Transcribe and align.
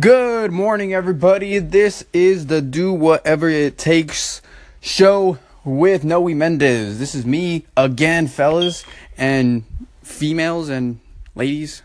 Good 0.00 0.50
morning, 0.50 0.92
everybody. 0.92 1.60
This 1.60 2.04
is 2.12 2.46
the 2.46 2.60
Do 2.60 2.92
Whatever 2.92 3.48
It 3.48 3.78
Takes 3.78 4.42
show 4.80 5.38
with 5.64 6.02
Noe 6.02 6.30
Mendez. 6.30 6.98
This 6.98 7.14
is 7.14 7.24
me 7.24 7.64
again, 7.76 8.26
fellas 8.26 8.84
and 9.16 9.62
females 10.02 10.68
and 10.68 10.98
ladies. 11.36 11.82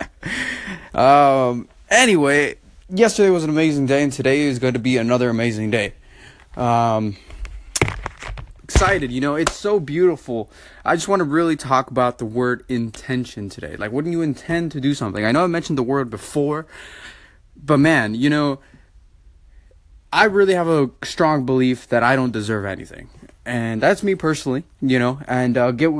um, 0.94 1.68
anyway, 1.90 2.54
yesterday 2.88 3.28
was 3.28 3.44
an 3.44 3.50
amazing 3.50 3.84
day, 3.84 4.02
and 4.02 4.10
today 4.10 4.40
is 4.40 4.58
going 4.58 4.72
to 4.72 4.80
be 4.80 4.96
another 4.96 5.28
amazing 5.28 5.70
day. 5.70 5.92
Um, 6.56 7.18
excited, 8.64 9.12
you 9.12 9.20
know, 9.20 9.34
it's 9.34 9.54
so 9.54 9.78
beautiful. 9.78 10.50
I 10.82 10.96
just 10.96 11.08
want 11.08 11.20
to 11.20 11.24
really 11.24 11.56
talk 11.56 11.90
about 11.90 12.16
the 12.16 12.24
word 12.24 12.64
intention 12.70 13.50
today. 13.50 13.76
Like, 13.76 13.92
when 13.92 14.10
you 14.10 14.22
intend 14.22 14.72
to 14.72 14.80
do 14.80 14.94
something, 14.94 15.26
I 15.26 15.32
know 15.32 15.44
I 15.44 15.46
mentioned 15.46 15.76
the 15.76 15.82
word 15.82 16.08
before 16.08 16.66
but 17.62 17.78
man, 17.78 18.14
you 18.14 18.30
know, 18.30 18.60
I 20.12 20.24
really 20.24 20.54
have 20.54 20.68
a 20.68 20.90
strong 21.02 21.44
belief 21.44 21.88
that 21.88 22.02
I 22.02 22.16
don't 22.16 22.32
deserve 22.32 22.64
anything, 22.64 23.10
and 23.44 23.80
that's 23.80 24.02
me 24.02 24.14
personally, 24.14 24.64
you 24.80 24.98
know. 24.98 25.20
And 25.28 25.56
uh, 25.58 25.72
get 25.72 25.90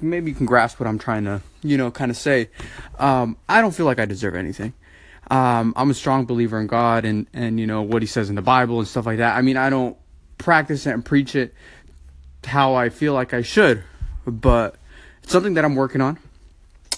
maybe 0.00 0.30
you 0.30 0.36
can 0.36 0.46
grasp 0.46 0.78
what 0.78 0.86
I'm 0.86 0.98
trying 0.98 1.24
to, 1.24 1.42
you 1.62 1.76
know, 1.76 1.90
kind 1.90 2.10
of 2.10 2.16
say. 2.16 2.50
Um, 2.98 3.36
I 3.48 3.60
don't 3.60 3.74
feel 3.74 3.86
like 3.86 3.98
I 3.98 4.04
deserve 4.04 4.36
anything. 4.36 4.74
Um, 5.30 5.74
I'm 5.76 5.90
a 5.90 5.94
strong 5.94 6.24
believer 6.24 6.60
in 6.60 6.66
God 6.66 7.04
and 7.04 7.26
and 7.34 7.60
you 7.60 7.66
know 7.66 7.82
what 7.82 8.02
He 8.02 8.06
says 8.06 8.30
in 8.30 8.36
the 8.36 8.42
Bible 8.42 8.78
and 8.78 8.88
stuff 8.88 9.06
like 9.06 9.18
that. 9.18 9.36
I 9.36 9.42
mean, 9.42 9.56
I 9.56 9.70
don't 9.70 9.96
practice 10.38 10.86
it 10.86 10.92
and 10.92 11.04
preach 11.04 11.34
it 11.34 11.54
how 12.44 12.74
I 12.74 12.88
feel 12.88 13.12
like 13.12 13.34
I 13.34 13.42
should, 13.42 13.82
but 14.26 14.76
it's 15.22 15.32
something 15.32 15.54
that 15.54 15.64
I'm 15.64 15.74
working 15.74 16.00
on. 16.00 16.18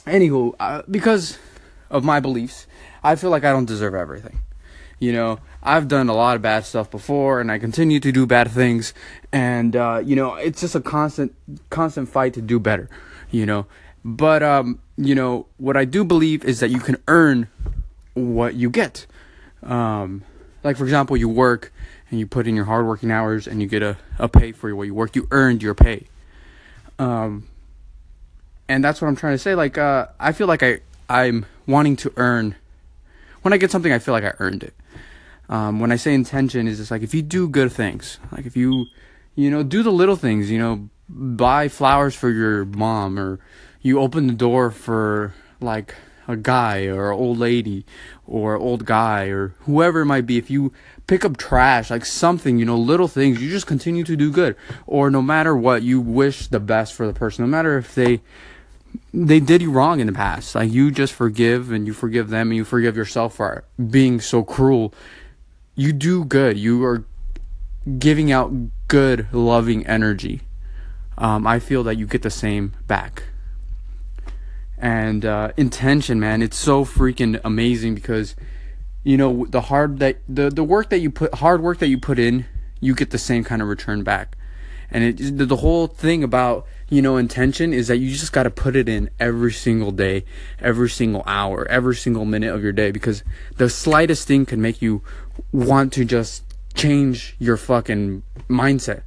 Anywho, 0.07 0.55
uh, 0.61 0.83
because 0.91 1.39
of 1.91 2.05
my 2.05 2.21
beliefs, 2.21 2.67
I 3.03 3.17
feel 3.17 3.31
like 3.31 3.45
I 3.45 3.51
don't 3.51 3.67
deserve 3.67 3.95
everything. 3.95 4.41
You 4.99 5.13
know, 5.13 5.39
I've 5.63 5.89
done 5.89 6.09
a 6.09 6.15
lot 6.15 6.37
of 6.37 6.43
bad 6.43 6.67
stuff 6.67 6.91
before, 6.91 7.41
and 7.41 7.51
I 7.51 7.59
continue 7.59 8.01
to 8.01 8.13
do 8.13 8.27
bad 8.27 8.51
things, 8.51 8.93
and 9.33 9.75
uh, 9.75 10.03
you 10.05 10.15
know, 10.15 10.35
it's 10.35 10.61
just 10.61 10.75
a 10.75 10.81
constant, 10.81 11.35
constant 11.71 12.09
fight 12.09 12.35
to 12.35 12.43
do 12.43 12.61
better. 12.61 12.89
You 13.31 13.47
know, 13.47 13.67
but 14.05 14.43
um, 14.43 14.81
you 14.99 15.15
know, 15.15 15.47
what 15.57 15.77
I 15.77 15.87
do 15.87 16.05
believe 16.05 16.45
is 16.45 16.61
that 16.61 16.69
you 16.69 16.81
can 16.81 16.97
earn 17.09 17.49
what 18.15 18.55
you 18.55 18.69
get. 18.69 19.07
Um, 19.63 20.23
like 20.63 20.77
for 20.77 20.85
example, 20.85 21.17
you 21.17 21.29
work 21.29 21.73
and 22.11 22.19
you 22.19 22.27
put 22.27 22.47
in 22.47 22.55
your 22.55 22.67
hard 22.67 22.87
working 22.87 23.11
hours, 23.11 23.47
and 23.47 23.63
you 23.63 23.69
get 23.69 23.83
a, 23.83 23.97
a 24.19 24.29
pay 24.29 24.53
for 24.53 24.75
what 24.75 24.85
you 24.85 24.95
work. 24.95 25.17
You 25.17 25.29
earned 25.31 25.63
your 25.63 25.75
pay. 25.75 26.09
Um, 26.99 27.49
and 28.69 28.85
that's 28.85 29.01
what 29.01 29.09
I'm 29.09 29.17
trying 29.17 29.35
to 29.35 29.39
say. 29.39 29.55
Like, 29.55 29.79
uh, 29.79 30.09
I 30.19 30.33
feel 30.33 30.47
like 30.47 30.63
I 30.63 30.81
I'm 31.11 31.45
wanting 31.67 31.97
to 31.97 32.13
earn 32.17 32.55
when 33.43 33.53
I 33.53 33.57
get 33.57 33.71
something, 33.71 33.93
I 33.93 33.99
feel 33.99 34.13
like 34.13 34.25
I 34.25 34.35
earned 34.39 34.63
it. 34.63 34.75
Um, 35.49 35.81
when 35.81 35.91
I 35.91 35.97
say 35.97 36.15
intention, 36.15 36.69
is 36.69 36.79
just 36.79 36.91
like 36.91 37.03
if 37.03 37.15
you 37.15 37.23
do 37.23 37.49
good 37.49 37.73
things, 37.73 38.19
like 38.31 38.47
if 38.47 38.57
you, 38.57 38.87
you 39.35 39.51
know, 39.51 39.63
do 39.63 39.83
the 39.83 39.91
little 39.91 40.17
things, 40.17 40.51
you 40.51 40.59
know, 40.59 40.89
buy 41.09 41.69
flowers 41.69 42.15
for 42.15 42.31
your 42.31 42.65
mom, 42.65 43.19
or 43.19 43.41
you 43.81 43.99
open 43.99 44.27
the 44.27 44.35
door 44.35 44.71
for 44.71 45.35
like 45.61 45.95
a 46.29 46.37
guy 46.37 46.87
or 46.87 47.11
an 47.11 47.19
old 47.19 47.39
lady 47.39 47.85
or 48.27 48.57
old 48.57 48.85
guy 48.85 49.25
or 49.25 49.55
whoever 49.61 50.03
it 50.03 50.07
might 50.07 50.27
be. 50.27 50.39
If 50.39 50.51
you 50.51 50.73
pick 51.09 51.25
up 51.25 51.37
trash, 51.37 51.91
like 51.91 52.05
something, 52.05 52.59
you 52.59 52.65
know, 52.65 52.77
little 52.77 53.09
things, 53.09 53.43
you 53.43 53.51
just 53.51 53.67
continue 53.67 54.05
to 54.05 54.15
do 54.15 54.31
good. 54.31 54.55
Or 54.87 55.11
no 55.11 55.23
matter 55.23 55.57
what, 55.57 55.83
you 55.83 56.01
wish 56.01 56.47
the 56.47 56.61
best 56.61 56.95
for 56.95 57.07
the 57.09 57.15
person, 57.15 57.45
no 57.45 57.51
matter 57.51 57.77
if 57.77 57.95
they 57.95 58.21
they 59.13 59.41
did 59.41 59.63
you 59.63 59.71
wrong 59.71 60.01
in 60.01 60.07
the 60.07 60.13
past. 60.13 60.55
Like 60.55 60.71
you 60.71 60.91
just 60.91 61.13
forgive 61.13 61.71
and 61.73 61.87
you 61.87 61.93
forgive 61.93 62.31
them 62.31 62.49
and 62.49 62.57
you 62.57 62.65
forgive 62.65 62.97
yourself 62.97 63.37
for 63.37 63.65
being 63.91 64.21
so 64.21 64.43
cruel. 64.43 64.95
You 65.75 65.93
do 65.93 66.25
good. 66.25 66.59
You 66.59 66.85
are 66.85 67.05
giving 67.99 68.31
out 68.31 68.53
good, 68.89 69.33
loving 69.33 69.87
energy. 69.87 70.43
Um, 71.19 71.47
I 71.47 71.59
feel 71.59 71.83
that 71.85 71.97
you 71.97 72.07
get 72.07 72.23
the 72.23 72.31
same 72.31 72.73
back. 72.87 73.25
And 74.79 75.25
uh, 75.25 75.53
intention, 75.57 76.21
man, 76.21 76.41
it's 76.41 76.57
so 76.57 76.85
freaking 76.85 77.41
amazing 77.45 77.95
because 77.95 78.35
you 79.05 79.17
know 79.17 79.47
the 79.47 79.63
hard 79.63 79.99
that 79.99 80.19
the 80.29 80.51
the 80.51 80.65
work 80.65 80.91
that 80.91 80.99
you 80.99 81.11
put 81.11 81.35
hard 81.35 81.63
work 81.63 81.79
that 81.79 81.89
you 81.89 81.99
put 81.99 82.19
in, 82.19 82.47
you 82.81 82.95
get 82.95 83.11
the 83.11 83.19
same 83.19 83.45
kind 83.45 83.61
of 83.61 83.69
return 83.69 84.03
back. 84.03 84.37
And 84.91 85.05
it 85.05 85.49
the 85.49 85.57
whole 85.57 85.87
thing 85.87 86.25
about 86.25 86.67
you 86.91 87.01
know, 87.01 87.17
intention 87.17 87.73
is 87.73 87.87
that 87.87 87.99
you 87.99 88.11
just 88.11 88.33
got 88.33 88.43
to 88.43 88.51
put 88.51 88.75
it 88.75 88.89
in 88.89 89.11
every 89.21 89.53
single 89.53 89.93
day, 89.93 90.25
every 90.59 90.91
single 90.91 91.23
hour, 91.25 91.65
every 91.69 91.95
single 91.95 92.25
minute 92.25 92.53
of 92.53 92.65
your 92.65 92.73
day 92.73 92.91
because 92.91 93.23
the 93.57 93.71
slightest 93.71 94.27
thing 94.27 94.45
can 94.45 94.61
make 94.61 94.83
you 94.83 95.03
want 95.53 95.93
to 95.93 96.05
just 96.05 96.43
change 96.75 97.37
your 97.39 97.57
fucking 97.57 98.25
mindset. 98.49 99.03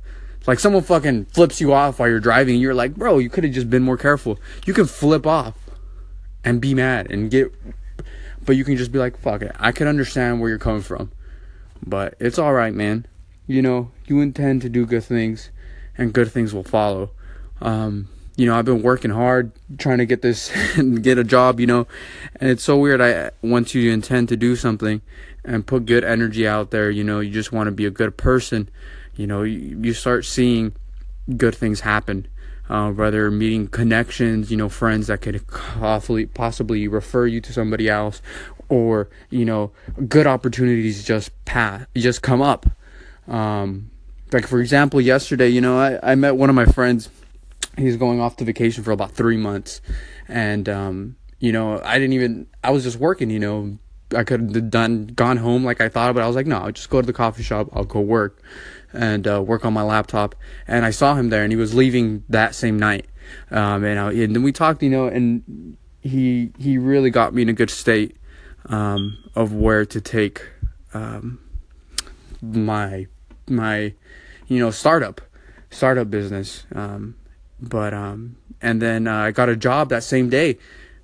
Like 0.48 0.60
someone 0.60 0.84
fucking 0.84 1.26
flips 1.26 1.60
you 1.60 1.74
off 1.74 2.00
while 2.00 2.10
you're 2.10 2.20
driving, 2.20 2.56
and 2.56 2.62
you're 2.62 2.74
like, 2.74 2.96
bro, 2.96 3.18
you 3.18 3.30
could 3.30 3.44
have 3.44 3.54
just 3.54 3.70
been 3.70 3.84
more 3.84 3.98
careful. 3.98 4.40
You 4.66 4.74
can 4.74 4.86
flip 4.86 5.28
off 5.28 5.56
and 6.44 6.60
be 6.60 6.74
mad 6.74 7.12
and 7.12 7.32
get, 7.32 7.54
but 8.46 8.56
you 8.56 8.64
can 8.64 8.76
just 8.76 8.92
be 8.92 9.00
like, 9.00 9.18
fuck 9.18 9.42
it. 9.42 9.56
I 9.58 9.72
can 9.72 9.88
understand 9.88 10.40
where 10.42 10.50
you're 10.50 10.60
coming 10.60 10.82
from, 10.82 11.12
but 11.86 12.16
it's 12.20 12.38
all 12.38 12.54
right, 12.54 12.74
man. 12.74 13.06
You 13.48 13.62
know, 13.62 13.92
you 14.06 14.22
intend 14.22 14.62
to 14.62 14.70
do 14.70 14.86
good 14.86 15.04
things, 15.04 15.50
and 15.98 16.14
good 16.14 16.32
things 16.32 16.54
will 16.54 16.64
follow. 16.64 17.12
Um, 17.62 18.10
you 18.36 18.48
know, 18.48 18.58
I've 18.58 18.66
been 18.66 18.82
working 18.82 19.12
hard 19.12 19.52
trying 19.78 20.00
to 20.00 20.06
get 20.06 20.22
this 20.22 20.52
and 20.76 21.04
get 21.04 21.18
a 21.18 21.24
job, 21.24 21.60
you 21.60 21.68
know, 21.68 21.88
and 22.40 22.50
it's 22.50 22.64
so 22.64 22.78
weird. 22.78 23.02
I 23.02 23.32
once 23.42 23.76
you 23.76 23.92
intend 23.92 24.30
to 24.30 24.38
do 24.38 24.56
something 24.56 25.02
and 25.46 25.66
put 25.66 25.86
good 25.86 26.04
energy 26.04 26.48
out 26.48 26.72
there, 26.72 26.90
you 26.90 27.04
know, 27.04 27.20
you 27.20 27.32
just 27.32 27.52
want 27.52 27.68
to 27.68 27.72
be 27.72 27.86
a 27.86 27.92
good 27.92 28.18
person, 28.18 28.70
you 29.16 29.28
know, 29.28 29.44
you, 29.44 29.80
you 29.82 29.94
start 29.94 30.26
seeing 30.26 30.74
good 31.38 31.56
things 31.56 31.82
happen. 31.82 32.28
Uh, 32.70 32.90
whether 32.92 33.30
meeting 33.30 33.68
connections, 33.68 34.50
you 34.50 34.56
know, 34.56 34.70
friends 34.70 35.08
that 35.08 35.22
could 35.22 35.46
possibly 35.48 36.26
possibly 36.26 36.88
refer 36.88 37.28
you 37.28 37.42
to 37.42 37.52
somebody 37.52 37.90
else, 37.90 38.22
or 38.70 39.10
you 39.30 39.44
know, 39.44 39.72
good 40.08 40.26
opportunities 40.26 41.04
just 41.04 41.30
pass, 41.44 41.86
just 41.96 42.22
come 42.22 42.42
up. 42.42 42.66
Um, 43.28 43.92
like 44.34 44.48
for 44.48 44.60
example, 44.60 45.00
yesterday, 45.00 45.50
you 45.50 45.62
know, 45.62 45.78
I, 45.78 46.12
I 46.12 46.16
met 46.16 46.36
one 46.36 46.50
of 46.50 46.56
my 46.56 46.66
friends 46.66 47.10
he's 47.78 47.98
going 47.98 48.20
off 48.20 48.36
to 48.38 48.46
vacation 48.46 48.84
for 48.84 48.92
about 48.92 49.12
three 49.12 49.38
months, 49.38 49.82
and 50.28 50.68
um, 50.70 51.16
you 51.40 51.52
know, 51.52 51.82
I 51.84 52.00
didn't 52.00 52.14
even. 52.14 52.48
I 52.64 52.72
was 52.72 52.84
just 52.84 52.98
working. 52.98 53.30
You 53.30 53.40
know, 53.40 53.78
I 54.16 54.24
could 54.24 54.56
have 54.56 54.70
done 54.70 55.08
gone 55.08 55.38
home 55.38 55.64
like 55.64 55.82
I 55.82 55.90
thought, 55.90 56.14
but 56.14 56.24
I 56.24 56.28
was 56.28 56.36
like, 56.36 56.48
no, 56.48 56.58
I'll 56.58 56.72
just 56.72 56.90
go 56.90 57.02
to 57.02 57.06
the 57.06 57.14
coffee 57.14 57.44
shop. 57.44 57.70
I'll 57.74 57.84
go 57.84 58.00
work 58.00 58.42
and 58.92 59.28
uh, 59.28 59.42
work 59.42 59.66
on 59.66 59.74
my 59.74 59.82
laptop. 59.82 60.36
And 60.68 60.86
I 60.86 60.92
saw 60.92 61.16
him 61.16 61.30
there, 61.30 61.44
and 61.44 61.52
he 61.52 61.58
was 61.58 61.74
leaving 61.74 62.24
that 62.30 62.56
same 62.56 62.78
night. 62.78 63.08
Um, 63.52 63.84
and, 63.84 64.00
I, 64.00 64.12
and 64.12 64.36
then 64.36 64.44
we 64.44 64.52
talked, 64.52 64.84
you 64.84 64.90
know, 64.90 65.08
and 65.08 65.78
he 66.02 66.52
he 66.60 66.78
really 66.78 67.10
got 67.10 67.34
me 67.34 67.42
in 67.42 67.50
a 67.50 67.54
good 67.54 67.70
state 67.70 68.18
um, 68.66 69.18
of 69.36 69.54
where 69.54 69.86
to 69.86 70.02
take 70.02 70.46
um, 70.94 71.40
my 72.42 73.08
my 73.48 73.94
you 74.48 74.60
know 74.60 74.72
startup 74.72 75.22
startup 75.70 76.10
business. 76.10 76.66
Um, 76.74 77.16
but 77.60 77.94
um, 77.94 78.38
and 78.62 78.82
then 78.82 79.08
uh, 79.08 79.16
I 79.16 79.32
got 79.32 79.50
a 79.50 79.56
job 79.56 79.90
that 79.90 80.04
same 80.04 80.30
day 80.30 80.58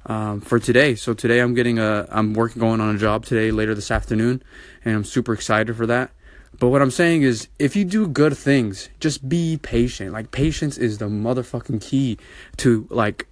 um, 0.06 0.42
for 0.42 0.60
today. 0.60 0.96
So 0.96 1.14
today 1.14 1.40
I'm 1.40 1.54
getting 1.54 1.80
a 1.80 2.08
I'm 2.12 2.34
working 2.34 2.60
going 2.60 2.82
on 2.82 2.96
a 2.96 2.98
job 2.98 3.26
today 3.26 3.52
later 3.52 3.76
this 3.76 3.92
afternoon, 3.92 4.44
and 4.84 4.96
I'm 4.96 5.04
super 5.04 5.34
excited 5.34 5.76
for 5.76 5.86
that. 5.88 6.12
But 6.60 6.70
what 6.70 6.82
I'm 6.82 6.92
saying 6.92 7.22
is, 7.22 7.48
if 7.58 7.76
you 7.76 7.86
do 7.86 8.08
good 8.08 8.36
things, 8.38 8.90
just 9.00 9.30
be 9.30 9.58
patient. 9.62 10.12
Like 10.12 10.32
patience 10.32 10.78
is 10.78 10.98
the 10.98 11.06
motherfucking 11.06 11.82
key 11.82 12.18
to 12.58 12.88
like 12.90 13.28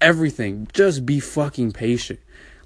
everything. 0.00 0.68
Just 0.72 1.06
be 1.06 1.18
fucking 1.18 1.72
patient. 1.72 2.20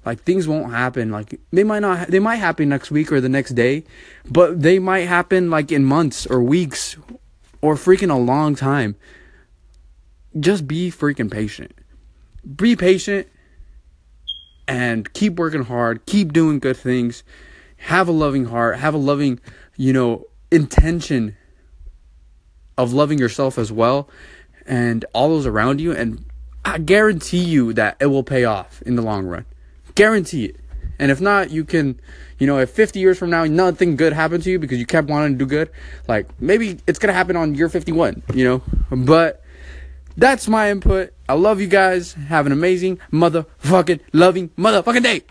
Like 0.05 0.23
things 0.23 0.47
won't 0.47 0.71
happen. 0.71 1.11
Like 1.11 1.39
they 1.51 1.63
might 1.63 1.79
not. 1.79 2.07
They 2.07 2.19
might 2.19 2.37
happen 2.37 2.69
next 2.69 2.91
week 2.91 3.11
or 3.11 3.21
the 3.21 3.29
next 3.29 3.51
day, 3.51 3.83
but 4.25 4.61
they 4.61 4.79
might 4.79 5.01
happen 5.01 5.49
like 5.49 5.71
in 5.71 5.85
months 5.85 6.25
or 6.25 6.41
weeks 6.41 6.97
or 7.61 7.75
freaking 7.75 8.09
a 8.09 8.17
long 8.17 8.55
time 8.55 8.95
just 10.39 10.67
be 10.67 10.91
freaking 10.91 11.29
patient. 11.29 11.73
Be 12.55 12.75
patient 12.75 13.27
and 14.67 15.11
keep 15.13 15.35
working 15.35 15.63
hard, 15.63 16.05
keep 16.05 16.33
doing 16.33 16.59
good 16.59 16.77
things. 16.77 17.23
Have 17.77 18.07
a 18.07 18.11
loving 18.11 18.45
heart, 18.45 18.77
have 18.77 18.93
a 18.93 18.97
loving, 18.97 19.39
you 19.75 19.91
know, 19.91 20.25
intention 20.51 21.35
of 22.77 22.93
loving 22.93 23.17
yourself 23.17 23.57
as 23.57 23.71
well 23.71 24.09
and 24.65 25.03
all 25.13 25.29
those 25.29 25.45
around 25.45 25.81
you 25.81 25.91
and 25.91 26.25
I 26.63 26.77
guarantee 26.77 27.43
you 27.43 27.73
that 27.73 27.97
it 27.99 28.05
will 28.07 28.23
pay 28.23 28.45
off 28.45 28.81
in 28.83 28.95
the 28.95 29.01
long 29.01 29.25
run. 29.25 29.45
Guarantee 29.95 30.45
it. 30.45 30.57
And 30.99 31.09
if 31.09 31.19
not, 31.19 31.49
you 31.49 31.65
can, 31.65 31.99
you 32.37 32.45
know, 32.45 32.59
if 32.59 32.69
50 32.69 32.99
years 32.99 33.17
from 33.17 33.31
now 33.31 33.43
nothing 33.45 33.95
good 33.95 34.13
happened 34.13 34.43
to 34.43 34.51
you 34.51 34.59
because 34.59 34.77
you 34.77 34.85
kept 34.85 35.09
wanting 35.09 35.33
to 35.33 35.37
do 35.37 35.47
good, 35.47 35.71
like 36.07 36.27
maybe 36.39 36.77
it's 36.85 36.99
going 36.99 37.07
to 37.07 37.13
happen 37.13 37.35
on 37.35 37.55
year 37.55 37.69
51, 37.69 38.21
you 38.33 38.43
know? 38.43 38.61
But 38.91 39.43
that's 40.15 40.47
my 40.47 40.69
input. 40.69 41.13
I 41.27 41.33
love 41.33 41.59
you 41.61 41.67
guys. 41.67 42.13
Have 42.13 42.45
an 42.45 42.51
amazing 42.51 42.99
motherfucking 43.11 44.01
loving 44.13 44.49
motherfucking 44.49 45.03
day. 45.03 45.19